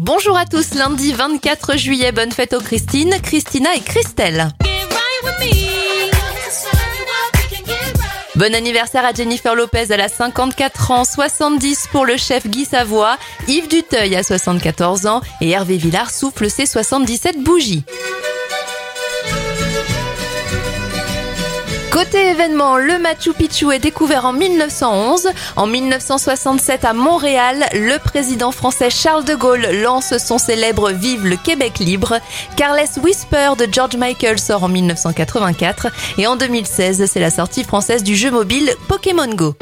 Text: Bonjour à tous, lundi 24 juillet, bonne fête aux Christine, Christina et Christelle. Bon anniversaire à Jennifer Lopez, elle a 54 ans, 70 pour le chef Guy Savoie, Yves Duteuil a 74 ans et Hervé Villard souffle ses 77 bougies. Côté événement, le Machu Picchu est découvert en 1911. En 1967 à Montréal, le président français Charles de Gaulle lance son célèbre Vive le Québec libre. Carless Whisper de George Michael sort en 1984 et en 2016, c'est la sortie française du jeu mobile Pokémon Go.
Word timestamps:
Bonjour 0.00 0.38
à 0.38 0.44
tous, 0.44 0.74
lundi 0.74 1.12
24 1.12 1.76
juillet, 1.76 2.12
bonne 2.12 2.30
fête 2.30 2.54
aux 2.54 2.60
Christine, 2.60 3.16
Christina 3.20 3.74
et 3.74 3.80
Christelle. 3.80 4.46
Bon 8.36 8.54
anniversaire 8.54 9.04
à 9.04 9.12
Jennifer 9.12 9.56
Lopez, 9.56 9.86
elle 9.90 10.00
a 10.00 10.08
54 10.08 10.90
ans, 10.92 11.04
70 11.04 11.88
pour 11.90 12.06
le 12.06 12.16
chef 12.16 12.46
Guy 12.46 12.64
Savoie, 12.64 13.16
Yves 13.48 13.66
Duteuil 13.66 14.14
a 14.14 14.22
74 14.22 15.06
ans 15.06 15.20
et 15.40 15.50
Hervé 15.50 15.78
Villard 15.78 16.12
souffle 16.12 16.48
ses 16.48 16.66
77 16.66 17.42
bougies. 17.42 17.84
Côté 21.98 22.28
événement, 22.28 22.76
le 22.76 22.96
Machu 23.00 23.32
Picchu 23.32 23.72
est 23.72 23.80
découvert 23.80 24.24
en 24.24 24.32
1911. 24.32 25.30
En 25.56 25.66
1967 25.66 26.84
à 26.84 26.92
Montréal, 26.92 27.64
le 27.72 27.98
président 27.98 28.52
français 28.52 28.88
Charles 28.88 29.24
de 29.24 29.34
Gaulle 29.34 29.66
lance 29.82 30.16
son 30.18 30.38
célèbre 30.38 30.92
Vive 30.92 31.26
le 31.26 31.34
Québec 31.34 31.80
libre. 31.80 32.20
Carless 32.54 33.00
Whisper 33.02 33.54
de 33.58 33.66
George 33.68 33.96
Michael 33.96 34.38
sort 34.38 34.62
en 34.62 34.68
1984 34.68 35.88
et 36.18 36.28
en 36.28 36.36
2016, 36.36 37.04
c'est 37.12 37.18
la 37.18 37.30
sortie 37.30 37.64
française 37.64 38.04
du 38.04 38.14
jeu 38.14 38.30
mobile 38.30 38.70
Pokémon 38.86 39.34
Go. 39.34 39.56